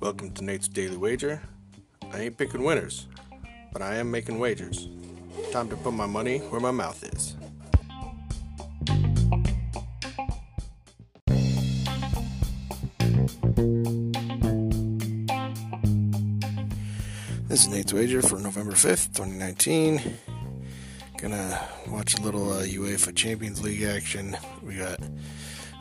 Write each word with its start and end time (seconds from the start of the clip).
Welcome 0.00 0.32
to 0.34 0.42
Nate's 0.42 0.66
Daily 0.66 0.96
Wager. 0.96 1.40
I 2.12 2.22
ain't 2.22 2.36
picking 2.36 2.64
winners, 2.64 3.06
but 3.72 3.80
I 3.80 3.94
am 3.96 4.10
making 4.10 4.40
wagers. 4.40 4.88
Time 5.52 5.68
to 5.68 5.76
put 5.76 5.92
my 5.92 6.06
money 6.06 6.38
where 6.38 6.60
my 6.60 6.72
mouth 6.72 7.04
is. 7.04 7.36
This 17.46 17.60
is 17.60 17.68
Nate's 17.68 17.92
Wager 17.92 18.22
for 18.22 18.40
November 18.40 18.72
5th, 18.72 19.14
2019. 19.14 20.37
Gonna 21.18 21.60
watch 21.88 22.16
a 22.16 22.22
little 22.22 22.52
uh, 22.52 22.62
UEFA 22.62 23.12
Champions 23.14 23.60
League 23.60 23.82
action. 23.82 24.36
We 24.62 24.76
got 24.76 25.00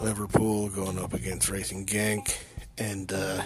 Liverpool 0.00 0.68
going 0.68 0.96
up 0.96 1.12
against 1.12 1.50
Racing 1.50 1.86
Genk, 1.86 2.38
and 2.78 3.12
uh, 3.12 3.42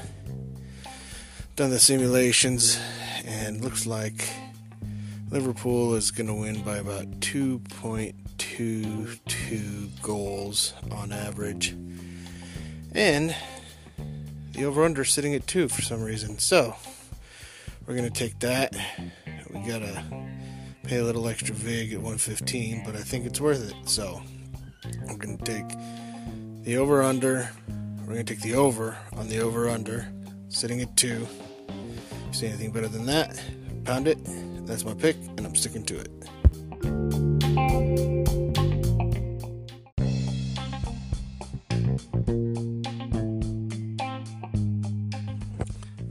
done 1.57 1.71
the 1.71 1.79
simulations, 1.79 2.79
and 3.25 3.65
looks 3.65 3.87
like 3.87 4.29
Liverpool 5.31 5.95
is 5.95 6.11
gonna 6.11 6.35
win 6.35 6.63
by 6.63 6.77
about 6.77 7.21
2.22 7.21 10.03
goals 10.03 10.75
on 10.91 11.11
average, 11.11 11.75
and 12.93 13.35
the 14.53 14.67
over/under 14.67 15.07
sitting 15.07 15.35
at 15.35 15.47
two 15.47 15.69
for 15.69 15.81
some 15.81 16.03
reason. 16.03 16.39
So 16.39 16.77
we're 17.87 17.97
gonna 17.97 18.11
take 18.11 18.41
that. 18.41 18.77
We 19.51 19.61
gotta 19.61 20.05
pay 20.89 21.01
a 21.01 21.05
little 21.05 21.29
extra 21.29 21.55
vig 21.55 21.93
at 21.93 21.99
115, 21.99 22.83
but 22.83 22.97
I 22.97 23.01
think 23.01 23.27
it's 23.27 23.43
worth 23.43 23.71
it. 23.71 23.75
So 23.87 24.23
we're 25.07 25.19
gonna 25.19 25.37
take 25.37 25.69
the 26.63 26.79
over 26.79 27.03
under. 27.03 27.51
We're 28.01 28.15
gonna 28.15 28.25
take 28.25 28.41
the 28.41 28.55
over 28.55 28.97
on 29.13 29.29
the 29.29 29.41
over 29.41 29.69
under, 29.69 30.09
sitting 30.49 30.81
at 30.81 30.97
two. 30.97 31.27
See 32.33 32.47
anything 32.47 32.71
better 32.71 32.89
than 32.89 33.05
that, 33.05 33.39
pound 33.85 34.09
it. 34.09 34.19
That's 34.67 34.87
my 34.87 34.95
pick, 34.95 35.17
and 35.37 35.41
I'm 35.41 35.55
sticking 35.55 35.85
to 35.85 35.99
it. 35.99 36.11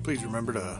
Please 0.03 0.23
remember 0.23 0.53
to 0.53 0.80